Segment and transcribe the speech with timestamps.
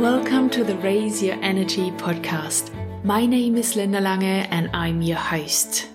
[0.00, 2.72] Welcome to the Raise Your Energy podcast.
[3.04, 5.90] My name is Linda Lange and I'm your host.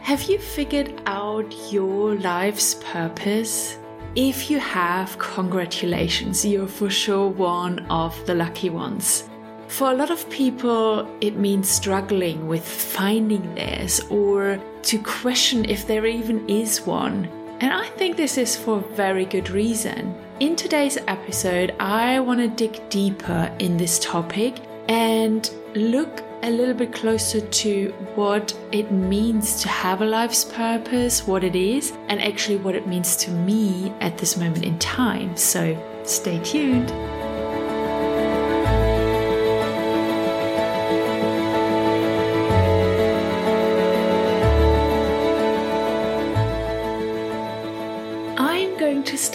[0.00, 3.78] Have you figured out your life's purpose?
[4.14, 9.26] If you have, congratulations, you're for sure one of the lucky ones.
[9.68, 15.86] For a lot of people, it means struggling with finding theirs or to question if
[15.86, 17.26] there even is one.
[17.60, 20.14] And I think this is for very good reason.
[20.40, 26.74] In today's episode, I want to dig deeper in this topic and look a little
[26.74, 32.20] bit closer to what it means to have a life's purpose, what it is, and
[32.20, 35.34] actually what it means to me at this moment in time.
[35.34, 36.90] So stay tuned.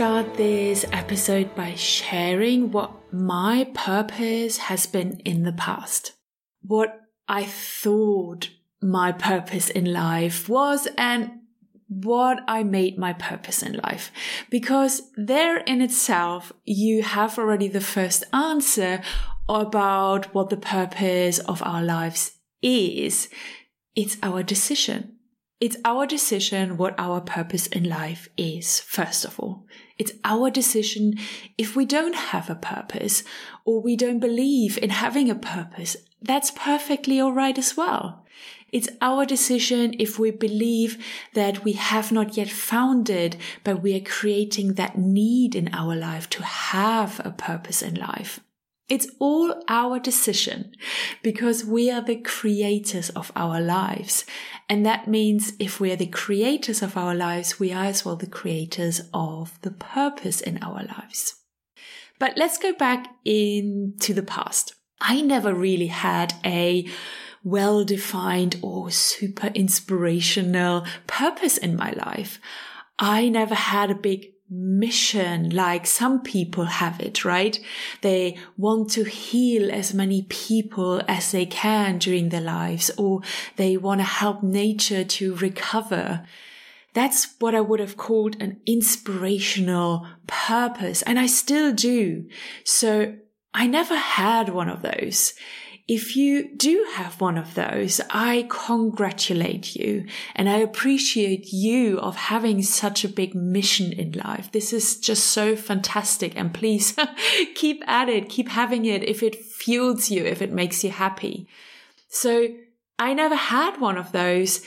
[0.02, 6.14] Start this episode by sharing what my purpose has been in the past.
[6.64, 8.50] What I thought
[8.82, 11.30] my purpose in life was and
[11.88, 14.12] what I made my purpose in life.
[14.50, 19.04] Because there in itself, you have already the first answer
[19.48, 23.30] about what the purpose of our lives is.
[23.96, 25.18] It's our decision.
[25.62, 29.68] It's our decision what our purpose in life is, first of all.
[30.00, 31.20] It's our decision
[31.56, 33.24] if we don't have a purpose
[33.64, 35.98] or we don't believe in having a purpose.
[36.20, 38.26] That's perfectly alright as well.
[38.72, 40.98] It's our decision if we believe
[41.36, 45.96] that we have not yet found it, but we are creating that need in our
[45.96, 48.40] life to have a purpose in life.
[48.92, 50.74] It's all our decision
[51.24, 54.26] because we are the creators of our lives.
[54.68, 58.18] And that means if we are the creators of our lives, we are as well
[58.18, 61.36] the creators of the purpose in our lives.
[62.20, 64.76] But let's go back into the past.
[65.00, 66.86] I never really had a
[67.46, 72.42] well defined or super inspirational purpose in my life.
[73.00, 77.58] I never had a big mission like some people have it, right?
[78.02, 83.22] They want to heal as many people as they can during their lives, or
[83.56, 86.26] they want to help nature to recover.
[86.94, 91.02] That's what I would have called an inspirational purpose.
[91.04, 92.28] And I still do.
[92.66, 93.16] So
[93.54, 95.34] I never had one of those.
[95.88, 100.06] If you do have one of those, I congratulate you
[100.36, 104.52] and I appreciate you of having such a big mission in life.
[104.52, 106.34] This is just so fantastic.
[106.36, 106.96] And please
[107.56, 111.48] keep at it, keep having it if it fuels you, if it makes you happy.
[112.10, 112.50] So
[113.00, 114.64] I never had one of those,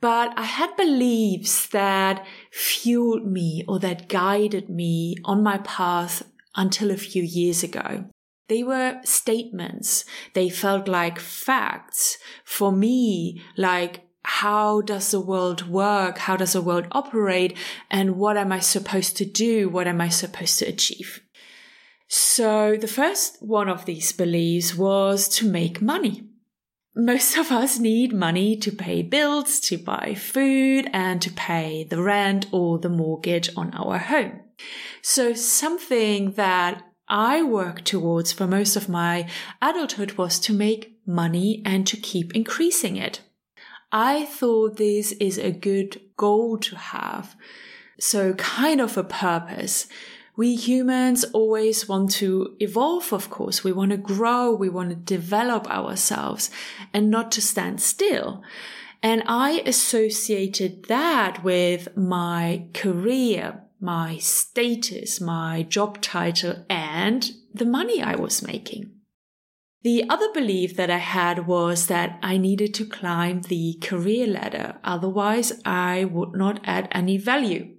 [0.00, 6.22] but I had beliefs that fueled me or that guided me on my path
[6.54, 8.04] until a few years ago.
[8.48, 10.04] They were statements.
[10.34, 12.18] They felt like facts.
[12.44, 16.18] For me, like, how does the world work?
[16.18, 17.56] How does the world operate?
[17.90, 19.68] And what am I supposed to do?
[19.68, 21.20] What am I supposed to achieve?
[22.08, 26.28] So the first one of these beliefs was to make money.
[26.94, 32.02] Most of us need money to pay bills, to buy food, and to pay the
[32.02, 34.40] rent or the mortgage on our home.
[35.00, 39.28] So something that I worked towards for most of my
[39.60, 43.20] adulthood was to make money and to keep increasing it.
[43.92, 47.36] I thought this is a good goal to have.
[48.00, 49.88] So kind of a purpose.
[50.36, 53.62] We humans always want to evolve, of course.
[53.62, 54.54] We want to grow.
[54.54, 56.50] We want to develop ourselves
[56.94, 58.42] and not to stand still.
[59.02, 68.00] And I associated that with my career, my status, my job title, and the money
[68.00, 68.92] I was making.
[69.82, 74.78] The other belief that I had was that I needed to climb the career ladder,
[74.84, 77.74] otherwise, I would not add any value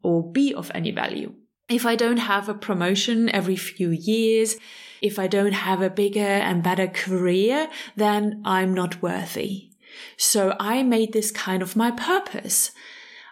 [0.00, 1.34] or be of any value.
[1.68, 4.56] If I don't have a promotion every few years,
[5.02, 9.70] if I don't have a bigger and better career, then I'm not worthy.
[10.16, 12.70] So I made this kind of my purpose.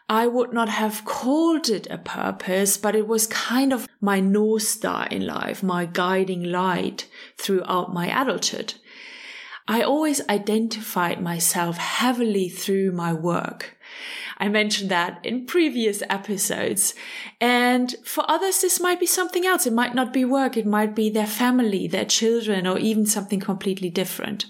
[0.09, 4.63] I would not have called it a purpose, but it was kind of my North
[4.63, 8.75] Star in life, my guiding light throughout my adulthood.
[9.67, 13.77] I always identified myself heavily through my work.
[14.39, 16.95] I mentioned that in previous episodes.
[17.41, 19.67] And for others, this might be something else.
[19.67, 20.57] It might not be work.
[20.57, 24.47] It might be their family, their children, or even something completely different.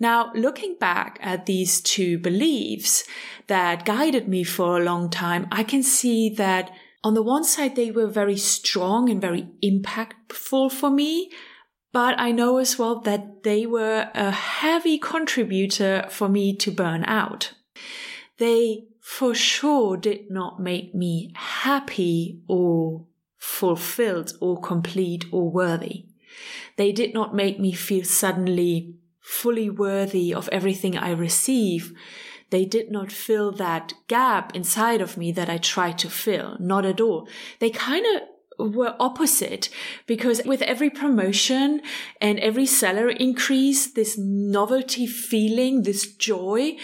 [0.00, 3.04] Now, looking back at these two beliefs
[3.46, 6.70] that guided me for a long time, I can see that
[7.04, 11.30] on the one side, they were very strong and very impactful for me,
[11.96, 17.06] But I know as well that they were a heavy contributor for me to burn
[17.06, 17.54] out.
[18.36, 23.06] They for sure did not make me happy or
[23.38, 26.04] fulfilled or complete or worthy.
[26.76, 28.96] They did not make me feel suddenly
[29.26, 31.92] fully worthy of everything I receive.
[32.50, 36.56] They did not fill that gap inside of me that I tried to fill.
[36.60, 37.28] Not at all.
[37.58, 39.68] They kind of were opposite
[40.06, 41.82] because with every promotion
[42.20, 46.76] and every salary increase, this novelty feeling, this joy,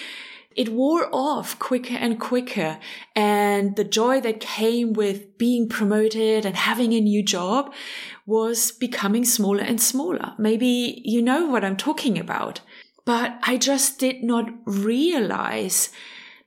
[0.56, 2.78] it wore off quicker and quicker.
[3.14, 7.72] And the joy that came with being promoted and having a new job
[8.26, 10.34] was becoming smaller and smaller.
[10.38, 12.60] Maybe you know what I'm talking about.
[13.04, 15.90] But I just did not realize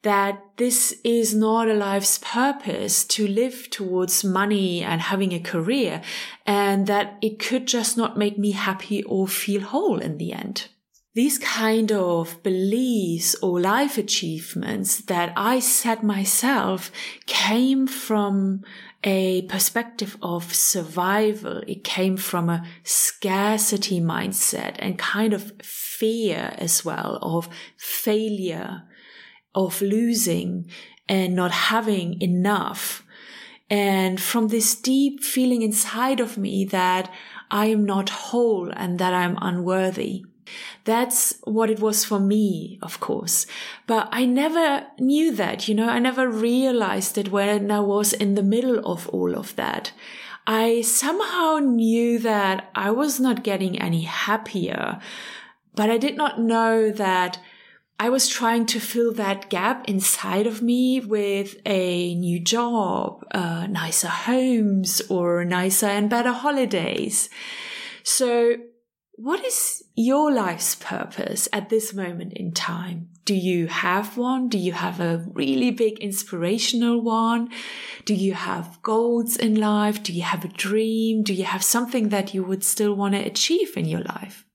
[0.04, 6.01] that this is not a life's purpose to live towards money and having a career
[6.45, 10.68] and that it could just not make me happy or feel whole in the end
[11.16, 16.92] these kind of beliefs or life achievements that I set myself
[17.25, 18.63] came from
[19.06, 21.62] a perspective of survival.
[21.68, 27.48] It came from a scarcity mindset and kind of fear as well of
[27.78, 28.81] failure,
[29.54, 30.69] of losing
[31.07, 33.06] and not having enough.
[33.69, 37.12] And from this deep feeling inside of me that
[37.52, 40.25] I am not whole and that I'm unworthy.
[40.83, 43.45] That's what it was for me, of course.
[43.88, 48.36] But I never knew that, you know, I never realized it when I was in
[48.36, 49.92] the middle of all of that.
[50.47, 55.00] I somehow knew that I was not getting any happier,
[55.74, 57.39] but I did not know that
[57.97, 63.68] I was trying to fill that gap inside of me with a new job, uh,
[63.68, 67.30] nicer homes, or nicer and better holidays.
[68.03, 68.57] So
[69.18, 73.10] what is your life's purpose at this moment in time?
[73.24, 74.50] Do you have one?
[74.50, 77.50] Do you have a really big inspirational one?
[78.04, 80.04] Do you have goals in life?
[80.04, 81.24] Do you have a dream?
[81.24, 84.46] Do you have something that you would still want to achieve in your life?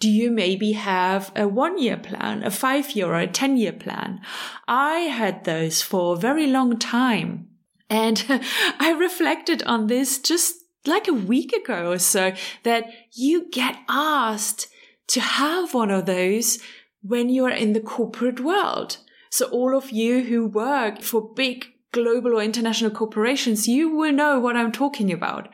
[0.00, 3.72] Do you maybe have a one year plan, a five year or a 10 year
[3.72, 4.20] plan?
[4.66, 7.48] I had those for a very long time.
[7.88, 8.24] And
[8.80, 12.32] I reflected on this just like a week ago or so
[12.64, 14.68] that you get asked
[15.08, 16.58] to have one of those
[17.02, 18.98] when you're in the corporate world.
[19.30, 24.40] So all of you who work for big global or international corporations, you will know
[24.40, 25.48] what I'm talking about.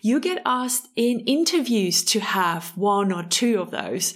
[0.00, 4.14] You get asked in interviews to have one or two of those.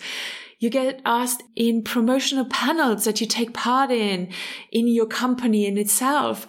[0.58, 4.32] You get asked in promotional panels that you take part in,
[4.72, 6.46] in your company in itself.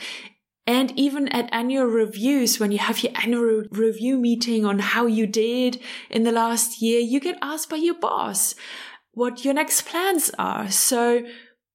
[0.68, 5.26] And even at annual reviews, when you have your annual review meeting on how you
[5.26, 5.80] did
[6.10, 8.54] in the last year, you get asked by your boss
[9.14, 10.70] what your next plans are.
[10.70, 11.24] So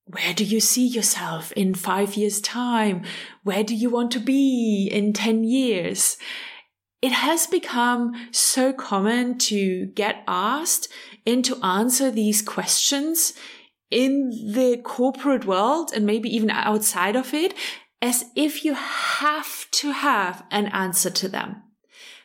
[0.05, 3.03] where do you see yourself in five years time?
[3.45, 6.19] Where do you want to be in 10 years?
[7.01, 10.89] It has become so common to get asked
[11.27, 13.33] and to answer these questions
[13.91, 17.55] in the corporate world and maybe even outside of it
[18.03, 21.63] as if you have to have an answer to them.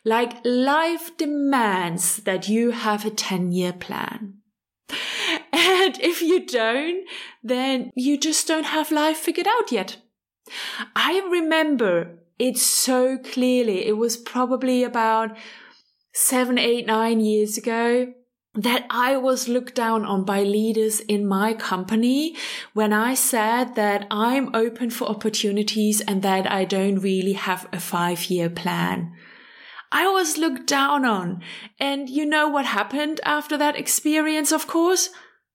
[0.03, 4.33] Like life demands that you have a 10 year plan.
[5.53, 7.05] And if you don't,
[7.43, 9.97] then you just don't have life figured out yet.
[10.95, 13.85] I remember it so clearly.
[13.85, 15.37] It was probably about
[16.13, 18.13] seven, eight, nine years ago
[18.57, 22.35] that I was looked down on by leaders in my company
[22.73, 27.79] when I said that I'm open for opportunities and that I don't really have a
[27.79, 29.13] five year plan.
[29.91, 31.41] I was looked down on.
[31.79, 35.09] And you know what happened after that experience, of course?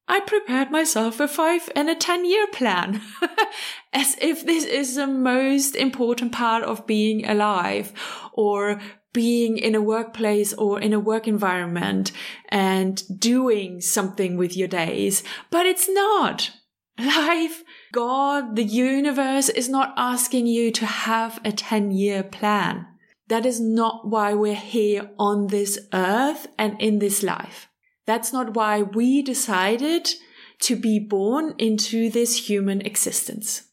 [0.09, 3.01] I prepared myself a five and a 10 year plan.
[3.93, 7.93] As if this is the most important part of being alive
[8.33, 8.81] or
[9.13, 12.13] being in a workplace or in a work environment
[12.49, 16.51] and doing something with your days, but it's not.
[16.99, 22.87] Life, God, the universe is not asking you to have a 10 year plan.
[23.29, 27.69] That is not why we're here on this earth and in this life.
[28.07, 30.11] That's not why we decided
[30.61, 33.65] to be born into this human existence.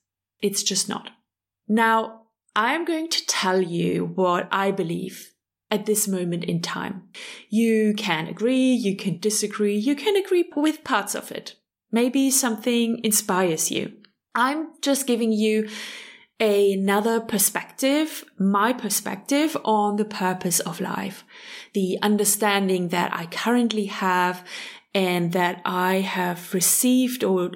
[0.42, 1.10] It's just not.
[1.68, 2.24] Now,
[2.56, 5.34] I'm going to tell you what I believe
[5.72, 7.10] at this moment in time.
[7.50, 11.56] You can agree, you can disagree, you can agree with parts of it.
[11.92, 13.94] Maybe something inspires you.
[14.36, 15.70] I'm just giving you
[16.40, 21.24] another perspective, my perspective on the purpose of life,
[21.74, 24.46] the understanding that I currently have
[24.94, 27.52] and that I have received or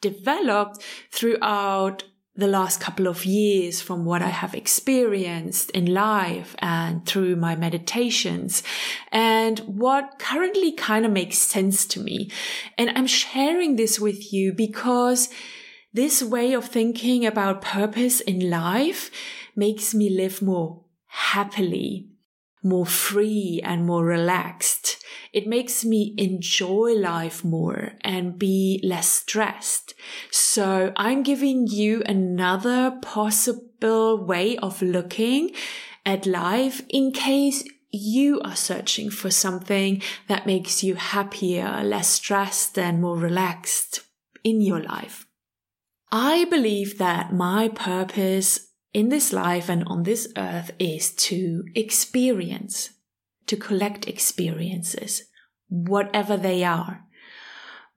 [0.00, 2.04] developed throughout
[2.38, 7.56] the last couple of years from what I have experienced in life and through my
[7.56, 8.62] meditations
[9.10, 12.30] and what currently kind of makes sense to me.
[12.78, 15.28] And I'm sharing this with you because
[15.92, 19.10] this way of thinking about purpose in life
[19.56, 22.10] makes me live more happily,
[22.62, 25.02] more free and more relaxed.
[25.32, 29.94] It makes me enjoy life more and be less stressed.
[30.30, 35.52] So I'm giving you another possible way of looking
[36.04, 42.78] at life in case you are searching for something that makes you happier, less stressed
[42.78, 44.02] and more relaxed
[44.44, 45.27] in your life.
[46.10, 52.90] I believe that my purpose in this life and on this earth is to experience,
[53.46, 55.24] to collect experiences,
[55.68, 57.04] whatever they are.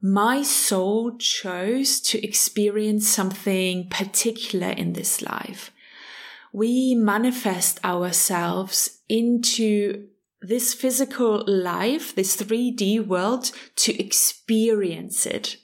[0.01, 5.72] My soul chose to experience something particular in this life.
[6.51, 10.08] We manifest ourselves into
[10.41, 15.58] this physical life, this 3D world to experience it.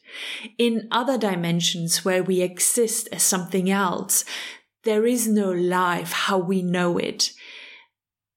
[0.57, 4.25] In other dimensions where we exist as something else,
[4.83, 7.33] there is no life how we know it.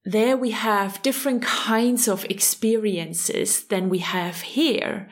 [0.04, 5.08] There we have different kinds of experiences than we have here.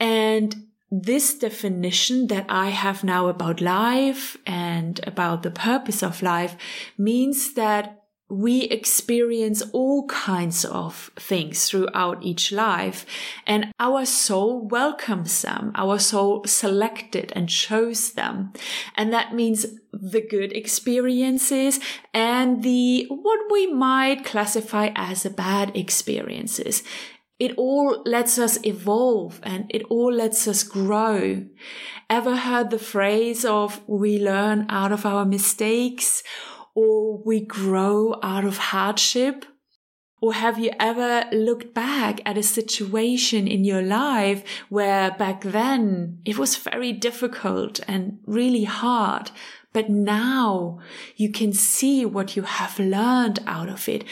[0.00, 6.56] And this definition that I have now about life and about the purpose of life
[6.96, 13.06] means that we experience all kinds of things throughout each life
[13.46, 15.70] and our soul welcomes them.
[15.76, 18.52] Our soul selected and chose them.
[18.96, 21.78] And that means the good experiences
[22.12, 26.82] and the what we might classify as the bad experiences.
[27.38, 31.44] It all lets us evolve and it all lets us grow.
[32.08, 36.22] Ever heard the phrase of we learn out of our mistakes
[36.76, 39.46] or we grow out of hardship?
[40.20, 46.20] Or have you ever looked back at a situation in your life where back then
[46.24, 49.30] it was very difficult and really hard,
[49.72, 50.78] but now
[51.16, 54.04] you can see what you have learned out of it,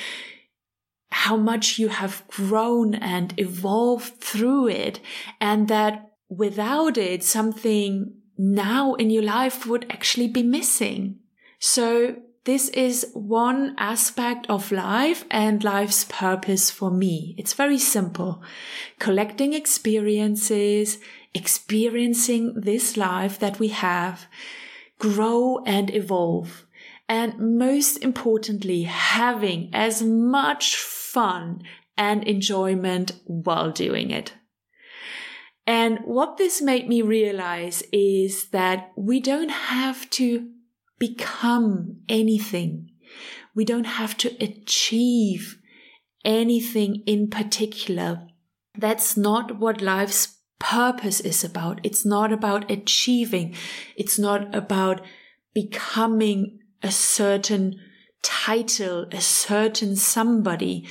[1.10, 5.00] how much you have grown and evolved through it,
[5.40, 11.18] and that without it, something now in your life would actually be missing.
[11.58, 17.34] So this is one aspect of life and life's purpose for me.
[17.38, 18.42] It's very simple.
[18.98, 20.98] Collecting experiences,
[21.32, 24.26] experiencing this life that we have,
[24.98, 26.66] grow and evolve.
[27.08, 31.62] And most importantly, having as much fun
[31.96, 34.34] and enjoyment while doing it.
[35.66, 40.50] And what this made me realize is that we don't have to
[40.98, 42.90] become anything.
[43.54, 45.58] We don't have to achieve
[46.24, 48.26] anything in particular.
[48.76, 51.80] That's not what life's purpose is about.
[51.84, 53.54] It's not about achieving.
[53.96, 55.02] It's not about
[55.54, 57.78] becoming a certain
[58.22, 60.88] title, a certain somebody.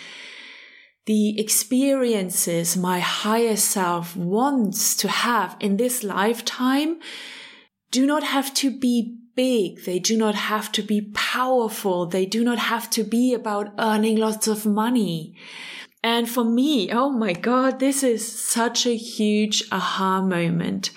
[1.05, 6.99] The experiences my higher self wants to have in this lifetime
[7.91, 9.83] do not have to be big.
[9.85, 12.05] They do not have to be powerful.
[12.05, 15.35] They do not have to be about earning lots of money.
[16.03, 20.91] And for me, oh my God, this is such a huge aha moment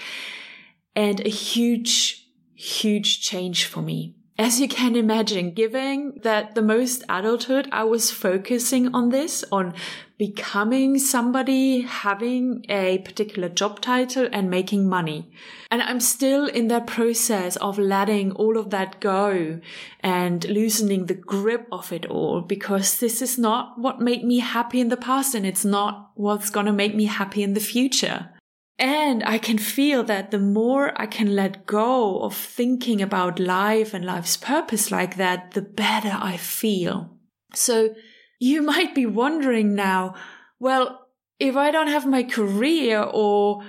[0.97, 4.17] and a huge, huge change for me.
[4.39, 9.73] As you can imagine, given that the most adulthood, I was focusing on this, on
[10.19, 15.31] becoming somebody, having a particular job title and making money.
[15.71, 19.59] And I'm still in that process of letting all of that go
[20.01, 24.81] and loosening the grip of it all because this is not what made me happy
[24.81, 28.36] in the past and it's not what's going to make me happy in the future.
[28.79, 33.95] And I can feel that the more I can let go of thinking about life
[33.95, 37.17] and life's purpose like that, the better I feel.
[37.55, 37.95] So
[38.39, 40.15] you might be wondering now,
[40.59, 43.63] well, if I don't have my career or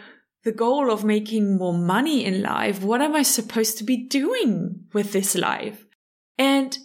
[0.43, 4.85] the goal of making more money in life, what am I supposed to be doing
[4.93, 5.85] with this life?
[6.37, 6.77] And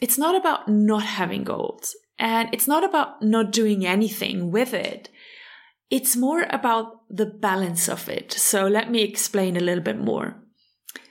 [0.00, 5.08] it's not about not having goals and it's not about not doing anything with it.
[5.90, 8.32] It's more about the balance of it.
[8.32, 10.36] So let me explain a little bit more.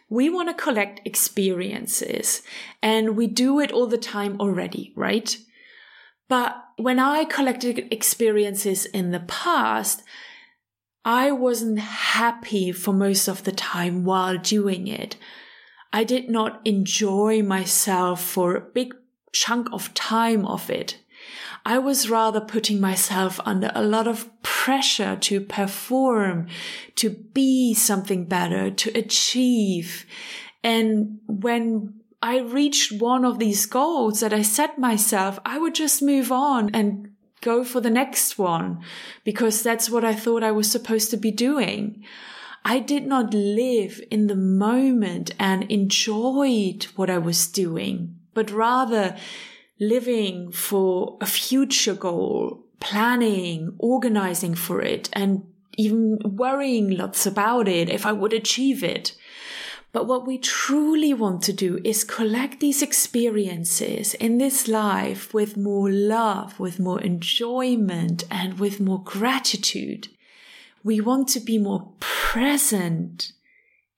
[0.09, 2.41] we want to collect experiences
[2.81, 5.37] and we do it all the time already, right?
[6.29, 10.03] But when I collected experiences in the past,
[11.03, 15.17] I wasn't happy for most of the time while doing it.
[15.91, 18.93] I did not enjoy myself for a big
[19.31, 20.99] chunk of time of it.
[21.65, 24.29] I was rather putting myself under a lot of
[24.67, 26.45] pressure to perform,
[26.93, 30.05] to be something better, to achieve.
[30.61, 36.01] And when I reached one of these goals that I set myself, I would just
[36.01, 38.81] move on and go for the next one
[39.23, 42.03] because that's what I thought I was supposed to be doing.
[42.65, 49.15] I did not live in the moment and enjoyed what I was doing, but rather
[49.79, 55.43] living for a future goal, planning, organizing for it, and
[55.77, 59.15] even worrying lots about it if I would achieve it.
[59.91, 65.57] But what we truly want to do is collect these experiences in this life with
[65.57, 70.09] more love, with more enjoyment, and with more gratitude.
[70.83, 73.31] We want to be more present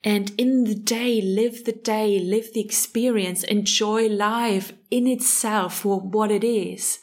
[0.03, 5.99] and in the day, live the day, live the experience, enjoy life in itself for
[5.99, 6.99] what it is.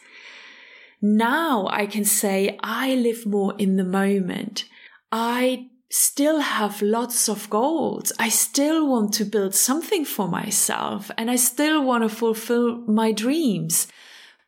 [1.01, 4.65] Now I can say I live more in the moment.
[5.13, 8.13] I still have lots of goals.
[8.19, 13.13] I still want to build something for myself and I still want to fulfill my
[13.13, 13.87] dreams.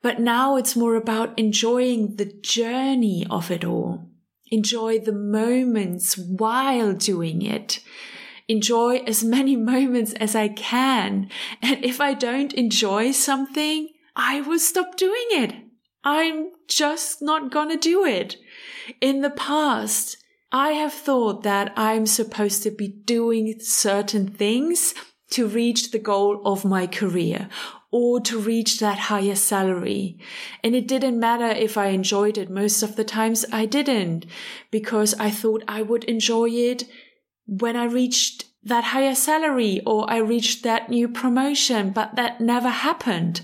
[0.03, 4.09] But now it's more about enjoying the journey of it all.
[4.51, 7.81] Enjoy the moments while doing it.
[8.47, 11.29] Enjoy as many moments as I can.
[11.61, 15.55] And if I don't enjoy something, I will stop doing it.
[16.05, 18.37] I'm just not gonna do it.
[19.01, 20.17] In the past,
[20.53, 24.95] I have thought that I'm supposed to be doing certain things
[25.31, 27.49] to reach the goal of my career
[27.91, 30.19] or to reach that higher salary.
[30.65, 32.51] And it didn't matter if I enjoyed it.
[32.51, 34.27] Most of the times I didn't
[34.71, 36.85] because I thought I would enjoy it
[37.47, 42.69] when I reached that higher salary or I reached that new promotion, but that never
[42.69, 43.43] happened.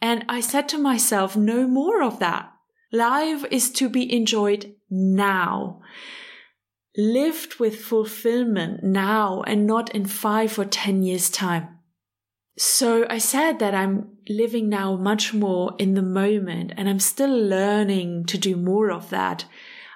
[0.00, 2.52] And I said to myself, no more of that.
[2.92, 5.80] Life is to be enjoyed now,
[6.96, 11.78] lived with fulfillment now and not in five or 10 years' time.
[12.58, 17.30] So I said that I'm living now much more in the moment and I'm still
[17.30, 19.44] learning to do more of that.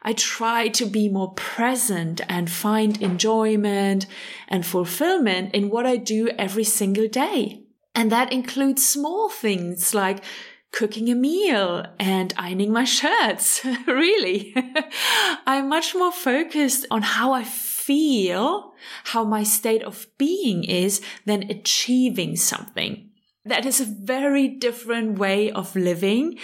[0.03, 4.07] I try to be more present and find enjoyment
[4.49, 7.64] and fulfillment in what I do every single day.
[7.95, 10.23] And that includes small things like
[10.73, 13.65] cooking a meal and ironing my shirts.
[13.87, 14.55] really.
[15.47, 18.73] I'm much more focused on how I feel,
[19.05, 23.11] how my state of being is than achieving something.
[23.47, 26.39] That is a very different way of living.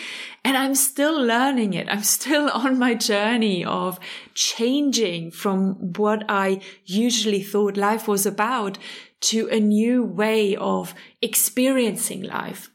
[0.44, 1.88] And I'm still learning it.
[1.88, 3.98] I'm still on my journey of
[4.34, 8.78] changing from what I usually thought life was about
[9.20, 12.70] to a new way of experiencing life.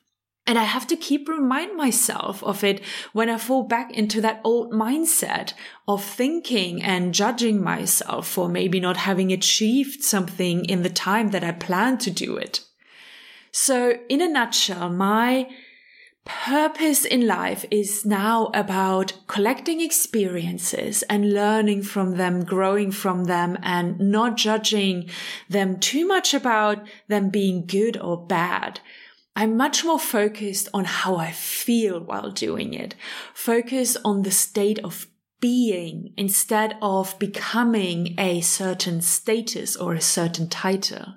[0.47, 2.81] And I have to keep remind myself of it
[3.13, 5.53] when I fall back into that old mindset
[5.87, 11.43] of thinking and judging myself for maybe not having achieved something in the time that
[11.43, 12.61] I planned to do it.
[13.51, 15.49] So in a nutshell, my
[16.25, 23.57] purpose in life is now about collecting experiences and learning from them, growing from them
[23.61, 25.09] and not judging
[25.49, 28.79] them too much about them being good or bad
[29.35, 32.95] I'm much more focused on how I feel while doing it.
[33.33, 35.07] Focus on the state of
[35.41, 41.15] being instead of becoming a certain status or a certain title.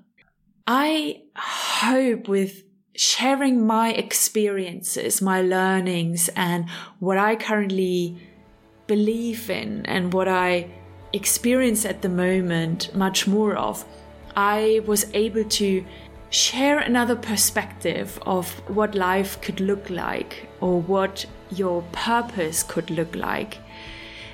[0.67, 2.65] I hope with
[2.99, 8.17] sharing my experiences, my learnings and what I currently
[8.89, 10.69] believe in and what I
[11.13, 13.85] experience at the moment much more of,
[14.35, 15.85] I was able to
[16.31, 23.15] share another perspective of what life could look like or what your purpose could look
[23.15, 23.59] like.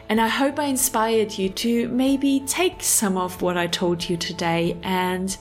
[0.09, 4.17] And I hope I inspired you to maybe take some of what I told you
[4.17, 5.37] today and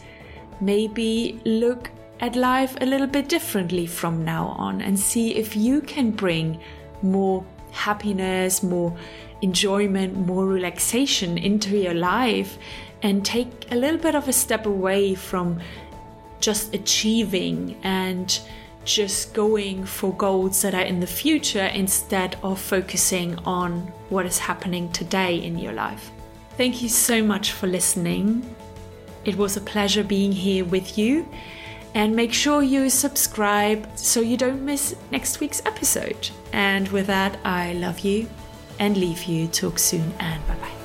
[0.60, 5.82] maybe look at life a little bit differently from now on and see if you
[5.82, 6.60] can bring
[7.02, 8.96] more happiness, more
[9.42, 12.58] enjoyment, more relaxation into your life
[13.02, 15.60] and take a little bit of a step away from
[16.40, 18.40] just achieving and
[18.86, 24.38] just going for goals that are in the future instead of focusing on what is
[24.38, 26.12] happening today in your life.
[26.58, 28.56] Thank you so much for listening.
[29.26, 31.28] It was a pleasure being here with you.
[31.96, 36.30] And make sure you subscribe so you don't miss next week's episode.
[36.52, 38.30] And with that, I love you
[38.80, 39.48] and leave you.
[39.48, 40.83] Talk soon and bye bye.